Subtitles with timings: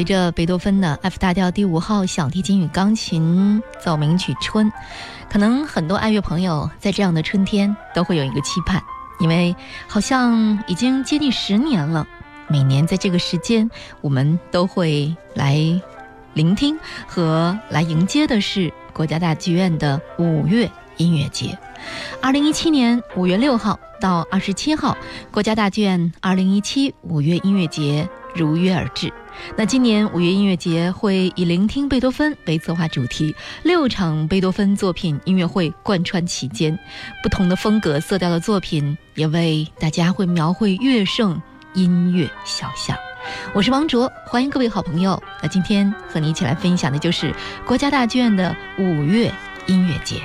[0.00, 4.66] 随着贝多芬的 F 大调第五号小提琴与钢琴奏鸣曲《春》，
[5.28, 8.82] 可能很多爱乐朋友在这样的春天都会有一个期盼，
[9.18, 9.54] 因为
[9.86, 12.06] 好像已经接近十年了。
[12.48, 15.58] 每年在这个时间，我们都会来
[16.32, 21.58] 聆听和来迎接的是国家大剧院的五月音乐节。
[22.22, 24.96] 二零一七年五月六号到二十七号，
[25.30, 29.12] 国家大剧院二零一七五月音乐节如约而至。
[29.56, 36.78] 那今年五月音乐节会以聆听贝多芬为策划主题，六场贝多芬作品音乐会贯穿其间，
[37.22, 41.40] 不同的风格色调的作品也为大家会描绘乐圣
[41.74, 42.96] 音乐肖像。
[43.52, 45.22] 我是王卓，欢迎各位好朋友。
[45.42, 47.34] 那今天和你一起来分享的就是
[47.66, 49.30] 国家大剧院的五月
[49.66, 50.22] 音乐节。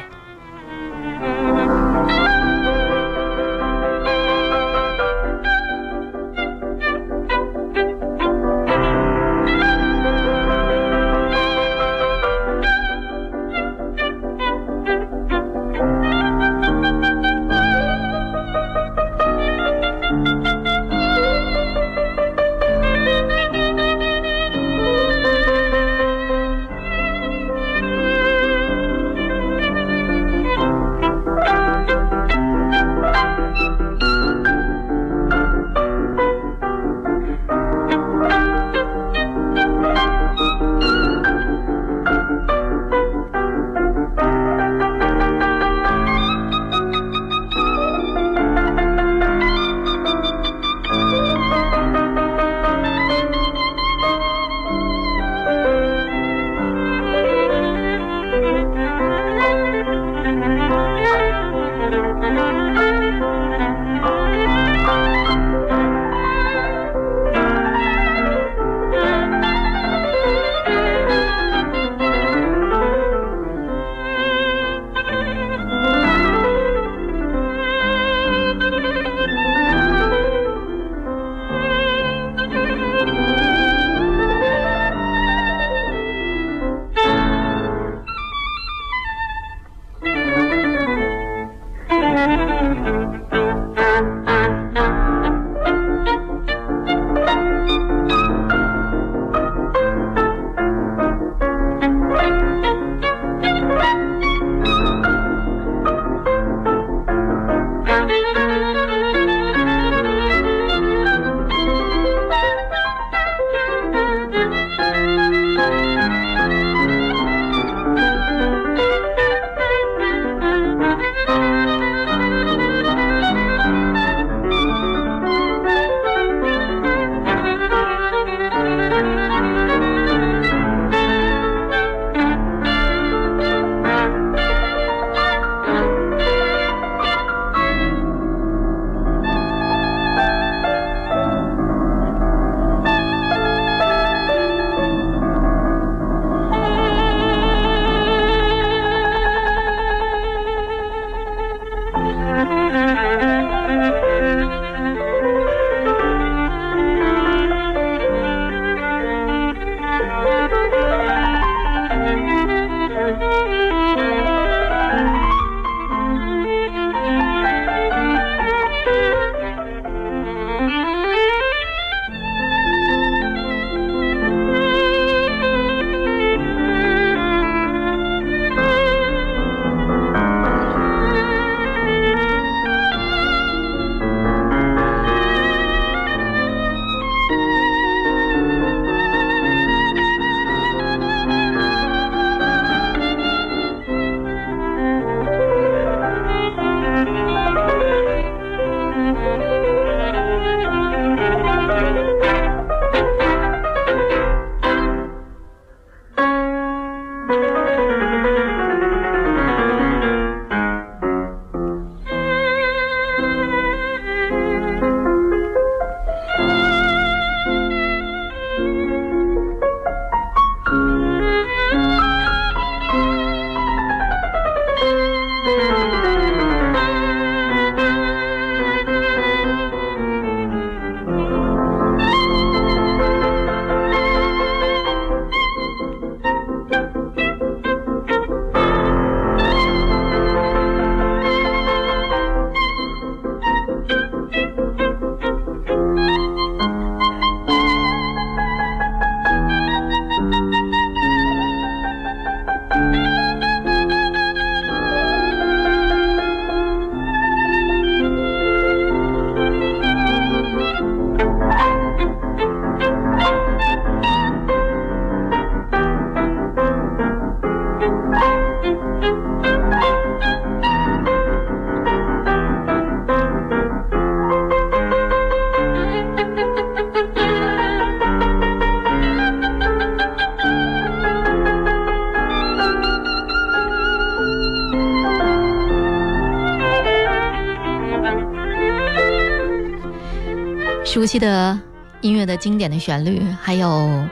[291.15, 291.57] 悉的
[292.01, 294.05] 音乐的经典的旋律，还有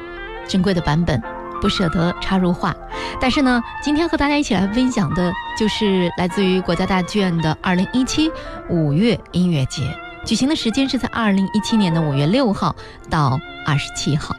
[0.47, 1.21] 珍贵的版本，
[1.59, 2.73] 不舍得插入画。
[3.19, 8.31] 但是呢，今天和大家一起来分享的，就是来自于国家大剧院的二零一七
[8.69, 12.73] 五月音乐节，举行的时间是在二零一七年的五月六号
[13.09, 14.33] 到二十七号。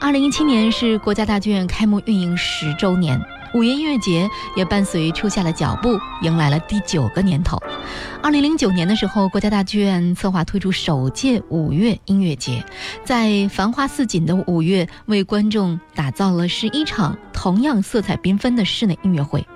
[0.00, 3.20] 二零一七年是国家大剧院开幕运营十周年。
[3.54, 7.58] 五月音乐节也伴随出下了脚步，迎来了第九个年头。
[8.22, 12.64] 二零零九年的时候，国家大剧院策划推出首届五月音乐节，
[13.04, 19.46] 在繁花似锦的五月，为观众打造了十一场同样色彩缤纷的室内音乐会。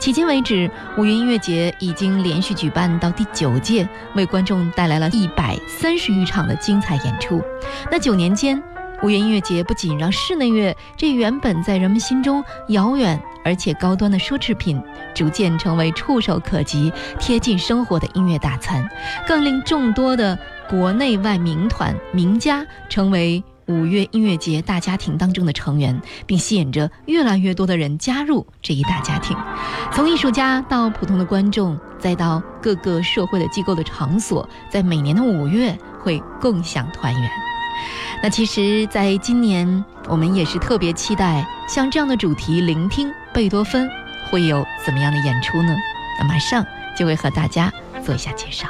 [0.00, 7.42] 迄今为止，五月音乐节已经连续举办到第九届，为观众带来了一百三十余场的精彩演出。
[7.90, 8.62] 那九年间，
[9.02, 14.82] 五月音乐节不仅让室内乐这原本在人们心中遥远而且高端的奢侈品，
[15.14, 18.88] 逐渐成为触手可及、贴近生活的音乐大餐，
[19.28, 20.36] 更令众多的
[20.68, 29.36] 国内外名团名家成为五月音乐节大家庭当中的成员，并吸引着越来越多的人加入这一大家庭。
[29.92, 37.30] 从艺术家到普通的观众，再到各个社会的机构的场所，在每年的五月会共享团圆。
[38.24, 43.86] 那其实，在今年，我们也是特别期待像这样的主题，聆听贝多芬
[44.30, 45.76] 会有怎么样的演出呢？
[46.18, 46.64] 那马上
[46.96, 47.70] 就会和大家
[48.02, 48.66] 做一下介绍。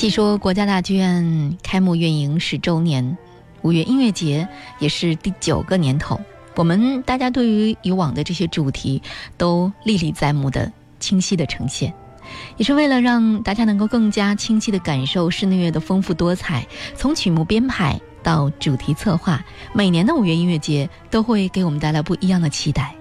[0.00, 3.18] 细说国家大剧院开幕运营十周年，
[3.60, 6.18] 五月音乐节也是第九个年头。
[6.56, 9.02] 我们大家对于以往的这些主题
[9.36, 11.92] 都历历在目的清晰的呈现，
[12.56, 16.66] 也是为了让大家能够更加清晰的感受室内乐的丰富多彩。
[16.96, 22.94] 从曲目编排到主题策划，每年的五月音乐节都会给我们带来不一样的期待。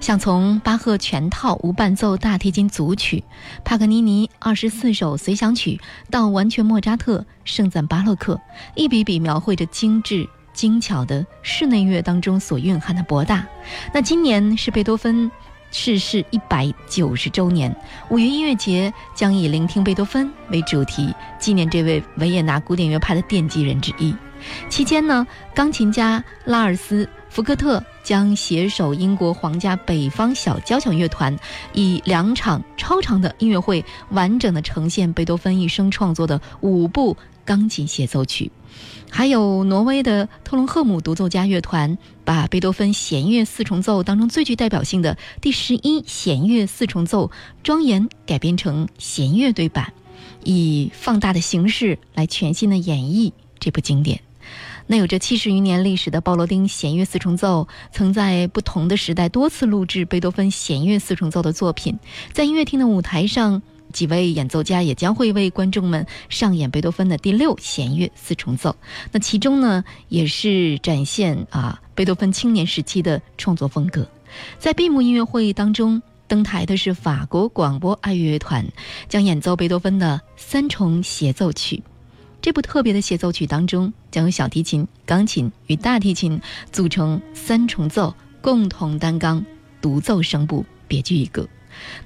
[0.00, 3.24] 像从巴赫全套无伴奏大提琴组曲、
[3.64, 8.40] 帕格尼尼二十四首随想曲，到完全莫扎特盛赞巴洛克，
[8.74, 13.46] 一笔笔描绘着精致精巧的室内乐当中所蕴含的博大。
[13.92, 15.30] 那今年是贝多芬
[15.70, 17.74] 逝世一百九十周年，
[18.08, 24.14] 五月音乐节将以聆听贝多芬为主题，纪念这位维也纳古典乐派的奠基人之一。
[24.68, 27.82] 期间呢，钢琴家拉尔斯·福克特。
[28.04, 31.36] 将携手英国皇家北方小交响乐团，
[31.72, 38.52] 以两场超长的音乐会，完整的呈现贝多芬一生创作的五部钢琴协奏曲。
[39.10, 47.30] 还有挪威的特隆赫姆独奏家乐团，把贝多芬弦乐四重奏当中最具代表性的第十一弦乐四重奏
[47.62, 49.92] 庄严改编成弦乐对版，
[50.42, 54.20] 以放大的形式来全新的演绎这部经典。
[54.86, 61.98] 那有着七十余年历史的鲍罗丁弦乐四重奏，曾在不同的时代多次录制贝多芬弦乐四重奏的作品。
[62.32, 63.62] 在音乐厅的舞台上，
[63.92, 68.76] 几位演奏家也将会为观众们上演贝多芬的第六弦乐四重奏。
[69.10, 74.06] 那其中呢，也是展现啊贝多芬青年时期的创作风格。
[74.58, 78.66] 在闭幕音乐会当中，登台的是法国广播爱乐乐团，
[79.08, 81.82] 将演奏贝多芬的三重协奏曲。
[82.44, 86.38] 这部特别的协奏曲当中，将由小提琴、钢琴与大提琴
[86.70, 89.42] 组成三重奏，共同担纲
[89.80, 91.48] 独奏声部，别具一格。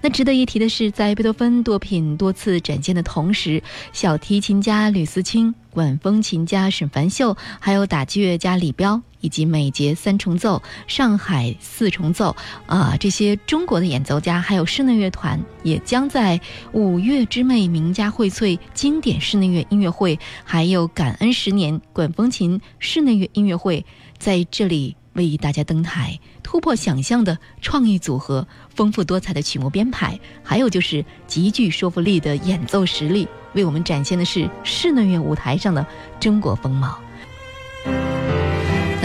[0.00, 3.61] 那值得一提的是，在贝多芬作品多次展现的同时，
[3.92, 12.35] 小提琴家吕思清、管风琴家沈凡秀，还有打击乐家李彪，以及美节三重奏、上海四重奏
[12.66, 16.40] 啊，这些中国的演奏家，还有室内乐团，也将在
[16.73, 23.87] 五月之魅名家荟萃经典室内乐音乐会，还有感恩十年管风琴室内乐音乐会，
[24.18, 24.97] 在这里。
[25.14, 26.16] 为大家登台，
[26.49, 35.87] 突破想象的创意组合，丰富多彩的曲目编排，还有就是极具说服力的演奏实力，为我们展现的是室内乐舞台上的
[36.19, 36.99] 中国风貌。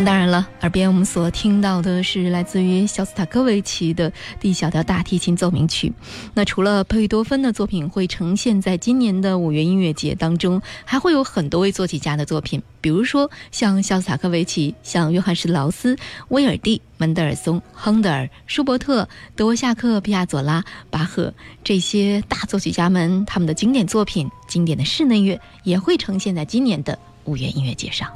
[0.06, 5.94] 当然了，耳边我们所听到的是来自于肖斯塔科维奇的 D 小调大提琴奏鸣曲。
[6.34, 19.08] 那除了贝多芬的作品会呈现在今年的五月音乐节当中，还会有很多位作曲家的作品，比如说像肖斯塔科维奇、像约翰施劳斯、威尔第、门德尔松、亨德尔、舒伯特、
[19.38, 21.34] 德沃夏克、皮亚佐拉、巴赫
[21.64, 28.10] 这些大作曲家们，他们的经典作品、经典的室内乐也会呈现在今年的五月音乐节上。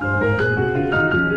[0.00, 1.29] Thank you.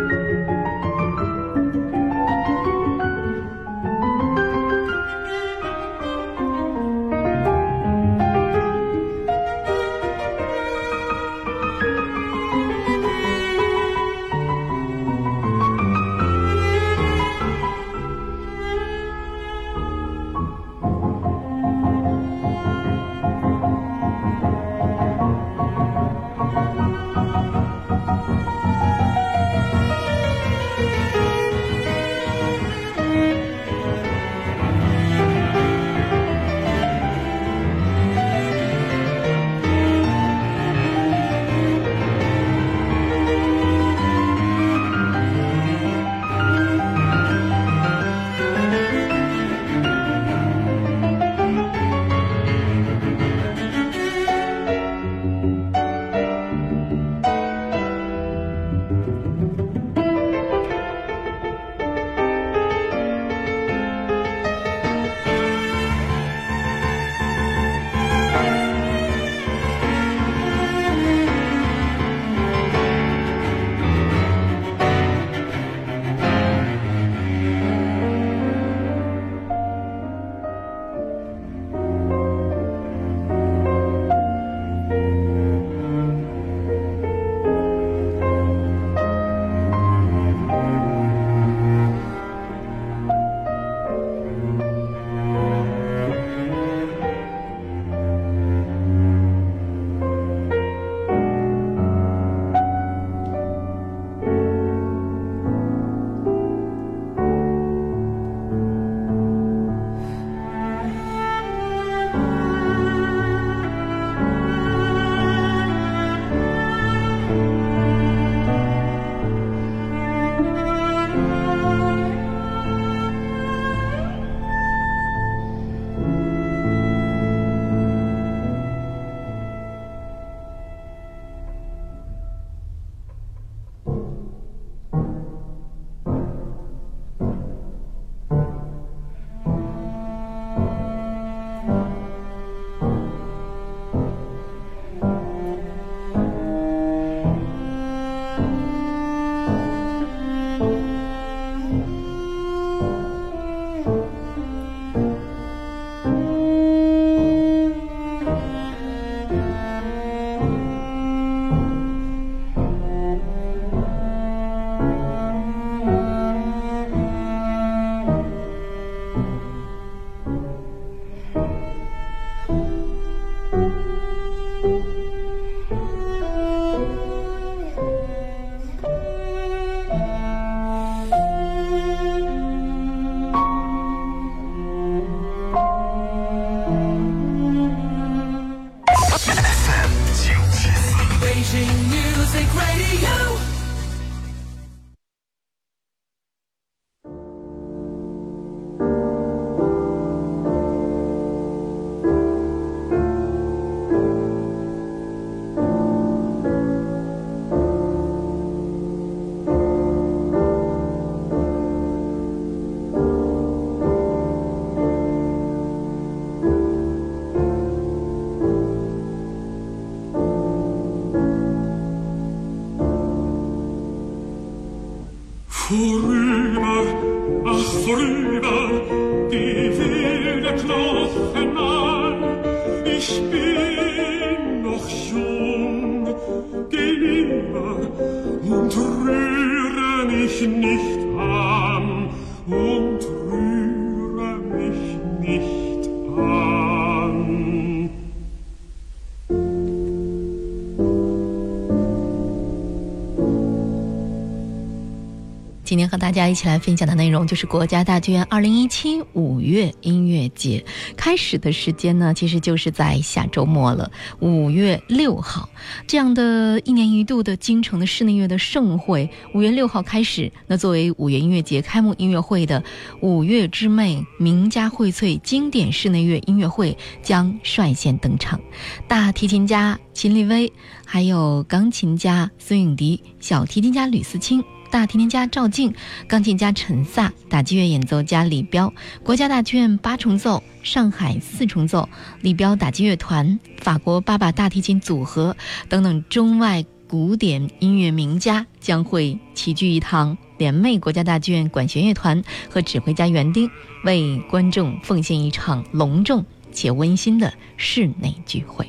[255.73, 260.63] 今天和大家一起来分享的内容就是国家大剧院二零一七五月音乐节
[260.95, 265.49] 开始的时间呢，其实就是在下周末了，五月六号。
[265.87, 270.31] 这样的一年一度的京城的室内乐的盛会，五月六号开始。
[270.45, 272.63] 那作为五月音乐节开幕音乐会的
[273.01, 278.39] 五月之魅名家荟萃经典室内乐音乐会将率先登场，
[278.87, 280.53] 大提琴家秦立威，
[280.85, 284.43] 还有钢琴家孙颖迪，小提琴家吕思清。
[284.73, 285.71] 大提琴家赵静，
[286.07, 291.87] 钢琴家陈萨，打击乐演奏家李彪，国家大剧院八重奏、上海四重奏、
[292.21, 295.37] 李彪打击乐团、法国八把大提琴组合
[295.69, 303.47] 等等中外古典音乐名家将会齐聚一堂，联袂国家大剧院管弦乐团和指挥家园丁，
[303.83, 308.67] 为观众奉献一场隆重且温馨的室内聚会。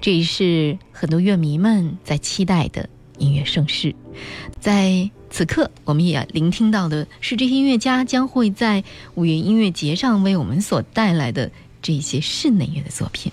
[0.00, 3.96] 这也是很多乐迷们在期待的音乐盛事，
[4.60, 5.10] 在。
[5.34, 8.84] 此刻，我们也聆听到的是这些音乐家将会在
[9.16, 11.50] 五月音乐节上为我们所带来的
[11.82, 13.32] 这些室内乐的作品。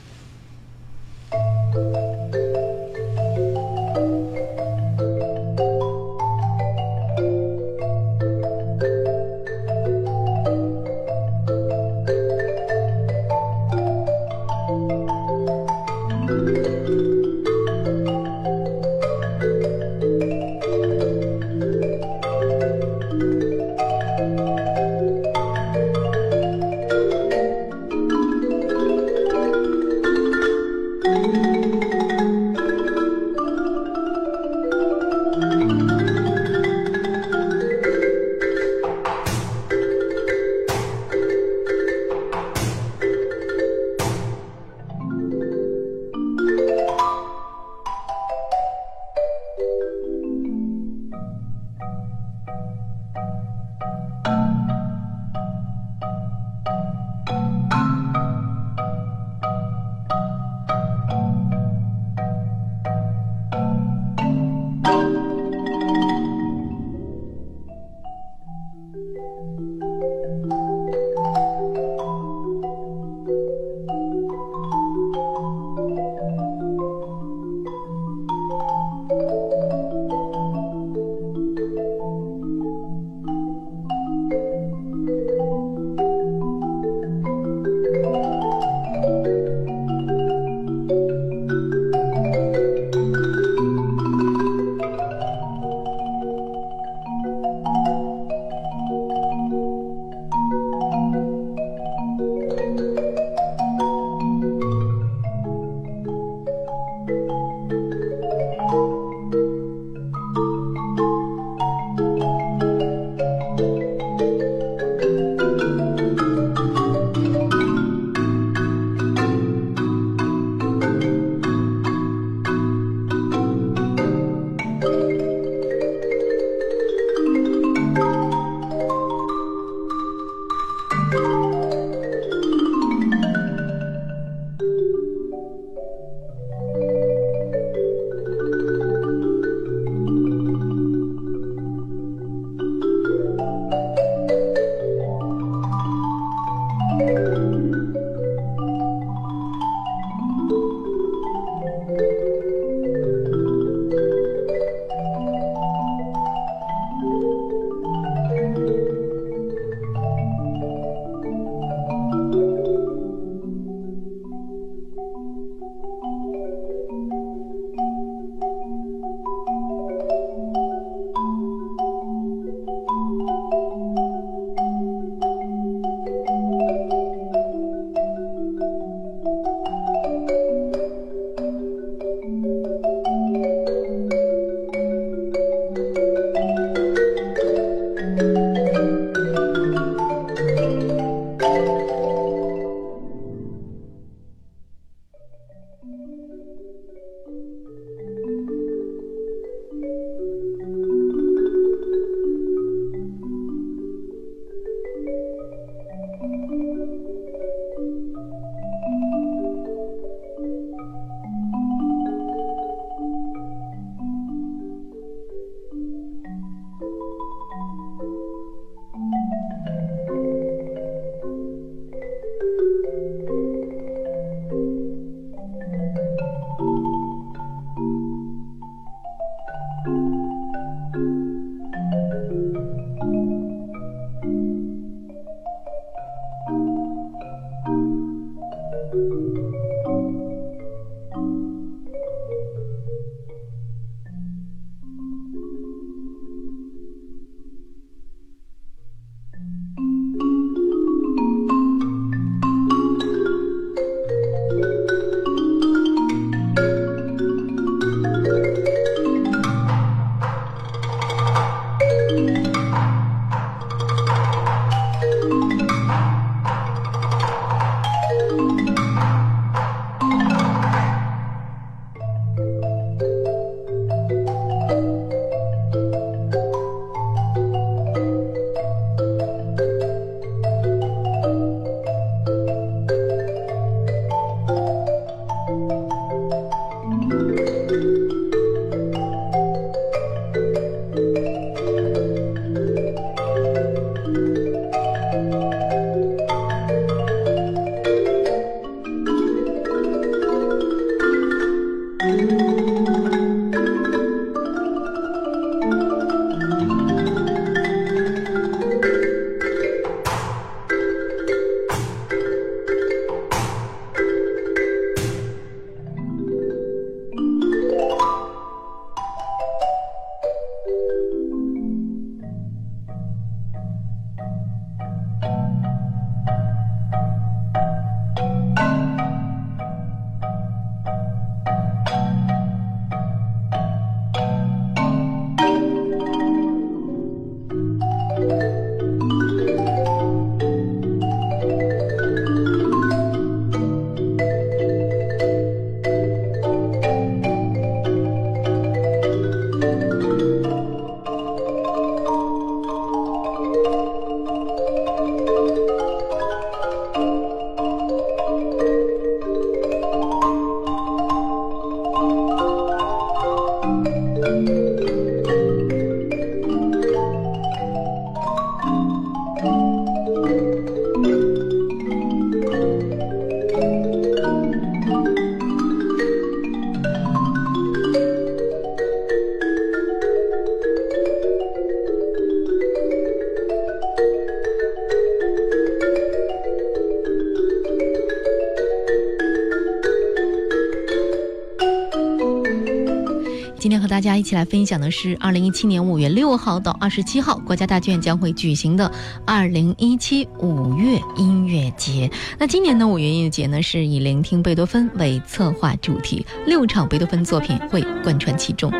[394.01, 398.91] 大家一起来分享的是，二零一七年五月六号到二十七号，国家大剧院将会举行的
[399.27, 402.09] 二零一七五月音乐节。
[402.39, 408.73] 那今年的五月音乐节呢，是以聆听贝多芬为策划主题，六场贝多芬作品会贯穿其中。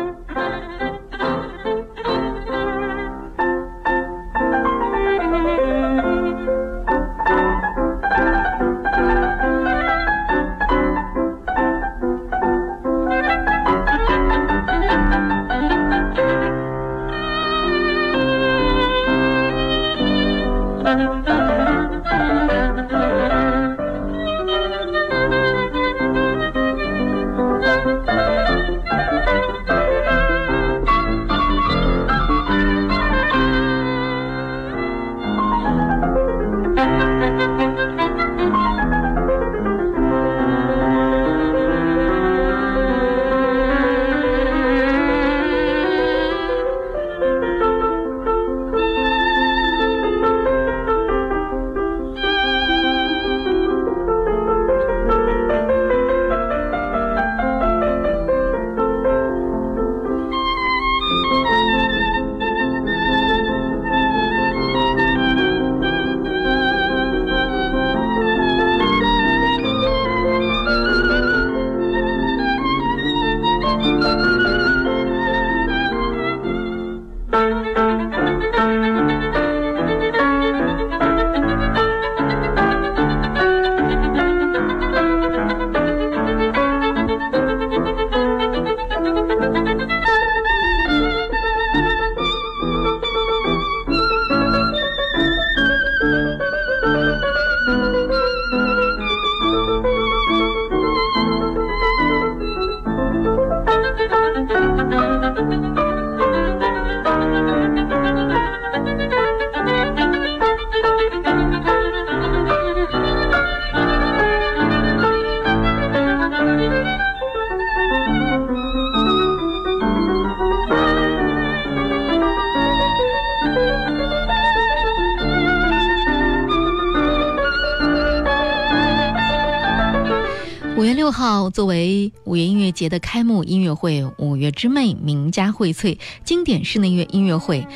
[131.52, 137.66] 作为五月音乐节的开幕音乐会，《五月之魅》名家荟萃，经典室内乐音乐会，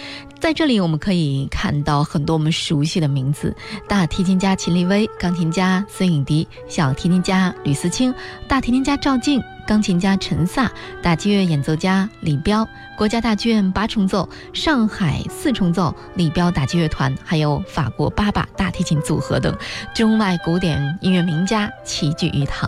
[0.41, 3.55] 在这里我们可以看到很多我们熟悉的名字：
[3.87, 8.13] 大提琴家秦立威、钢琴家孙颖迪、小提琴家吕思清、
[8.49, 19.55] 大提琴家赵静、钢琴家陈萨、打击乐演奏家李彪、国家大剧院八重奏、上海四重奏、李彪打击乐团，还有法国八把大提琴组合等
[19.95, 22.67] 中外古典音乐名家齐聚一堂。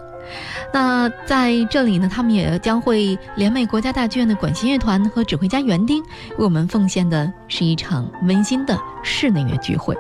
[0.72, 6.02] 那在这里呢，他们也将会联袂国家大剧院的管弦乐团和指挥家园丁，
[6.36, 9.96] 为我们奉献的是一场温馨的室内乐聚会。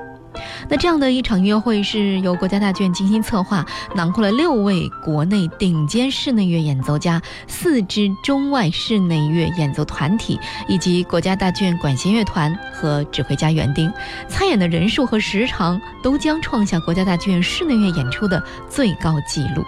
[0.68, 10.38] 那这样的一场音乐会是由国家大剧院精心策划，囊括了六位国内顶尖室内乐演奏家、四支中外室内乐演奏团体，
[10.68, 13.92] 以及国家大剧院管弦乐团和指挥家园丁。
[14.28, 19.64] 参演的人数和时长都将创下国家大剧院室内乐演出的最高纪录。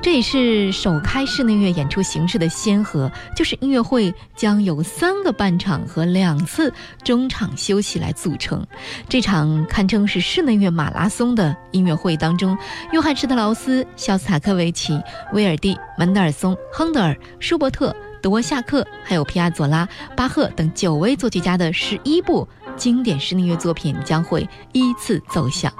[0.00, 6.72] 这也是首开室内乐演出形式的先河，就是音乐会将有三个半场和两次
[7.04, 8.64] 中场休息来组成。
[9.08, 12.56] 这场堪称是室内乐马拉松的音乐会当中，
[12.92, 14.98] 约翰施特劳斯、肖斯塔科维奇、
[15.32, 17.94] 威尔第、门德尔松、亨德尔、舒伯特。
[18.20, 25.70] 德沃夏克，还有皮亚佐拉、巴赫等九位作曲家的十一部经典室内乐作品将会依次奏响。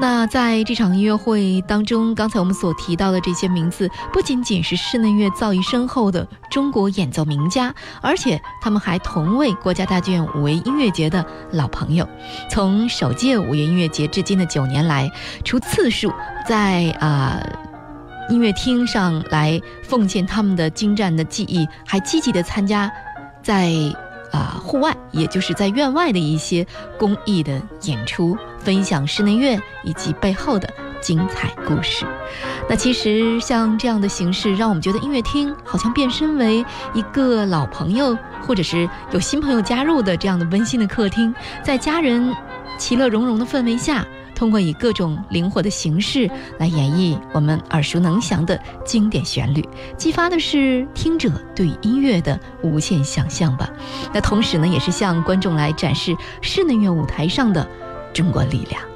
[0.00, 12.06] 那在这场音乐会当中，刚才我们所提到的这些名字，不仅仅是室内乐造诣深厚的中国演奏名家，而且他们还同为国家大剧院五维音乐节的老朋友。
[12.50, 15.10] 从首届五月音乐节至今的九年来，
[15.44, 16.12] 除次数
[16.46, 17.40] 在啊。
[18.30, 22.90] 音乐厅上来奉献他们的精湛的技艺，还积极的参加
[23.42, 23.68] 在
[24.32, 26.66] 啊户外，也就是在院外的一些
[26.98, 30.68] 公益的演出，分享室内乐以及背后的
[31.00, 32.04] 精彩故事。
[32.68, 36.64] 那其实像这样的形式，让我们觉得音乐厅好像变身为
[36.94, 38.16] 一个老朋友，
[38.46, 42.34] 或者是有新朋友加入的这样的温馨的客厅，在家人
[42.78, 44.04] 其乐融融的氛围下。
[44.34, 49.66] 通过以各种灵活的形式来演绎我们耳熟能详的经典旋律，
[49.96, 53.70] 激发的是听者对音乐的无限想象吧。
[54.12, 57.66] 那同时呢，也是向观众来展示室内乐舞台上的
[58.12, 58.91] 中国力量。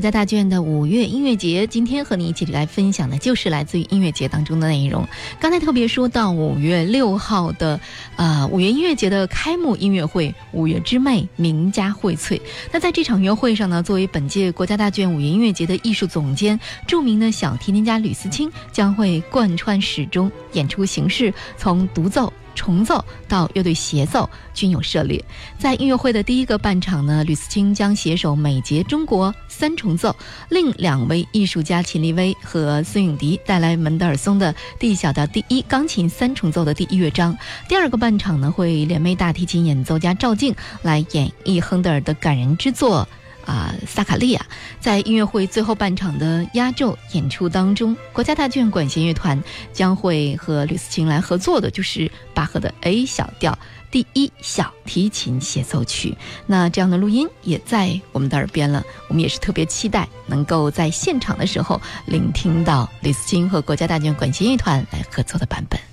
[0.00, 5.06] 国家大剧院的五月音乐节，今天和你一起来分享的就是来自于音乐节当中的内容。
[5.38, 7.78] 刚才特别说到五月六号的，
[8.16, 12.40] 呃，五月音乐节的开幕音乐会《五月之魅》名家荟萃。
[12.72, 22.32] 那在这场音乐会上呢，作为本届国家大剧院五月音乐节的艺术总监，著名的小提琴家吕思清将会贯穿始终，演出形式从独奏。
[22.54, 25.24] 重奏到乐队协奏均有涉猎。
[25.58, 30.14] 在音乐会的第一个半场呢，吕思清将携手美捷中国三重奏，
[30.48, 37.36] 另两位艺术家秦立威和孙永迪带来门德尔松的 D 小调第一钢琴三重奏的第一乐章。
[37.68, 43.08] 第二个半场呢，会联袂大提琴演奏家赵静来演绎亨德尔的感人之作。
[43.50, 44.46] 啊，萨卡利亚
[44.78, 53.58] 在音乐会最后半场的压轴演出当中，国家大剧院管弦乐团将会和吕思琴来合作的，就是巴赫的 A 小调
[53.90, 56.16] 第一小提琴协奏曲。
[56.46, 65.89] 那这样的录音也在我们的耳边了，我们也是特别期待能够在现场的时候聆听到吕思琴和国家大剧院管弦乐团来合作的版本。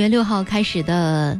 [0.00, 1.38] 月六号开始的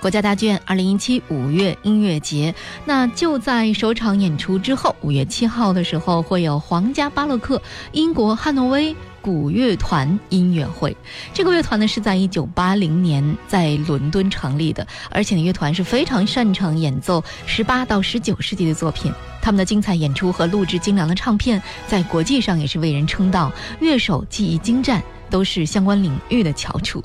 [0.00, 2.54] 国家大剧院二零一七五月音乐节。
[2.86, 7.60] 那就在首场演出之后，五月七号的时候会有皇家巴洛克
[7.92, 8.96] 英国汉诺威。
[9.20, 10.96] 古乐团音乐会，
[11.32, 19.12] 这个乐团呢是在一九八零年在伦敦成立的，而且呢乐团是非常擅长演奏十八到十九世纪的作品。
[19.40, 23.52] 他们的精彩演出和录制精良的唱片，在国际上也是为人称道。
[23.78, 25.00] 乐手技艺精湛，
[25.32, 27.02] 都是相关领域的翘楚。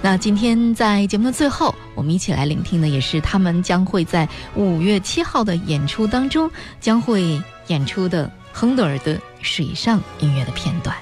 [0.00, 10.94] 那今天在节目的最后，我们一起来聆听的也是他们将会在五月七号的演出当中将会演出的亨德尔的水上音乐的片段。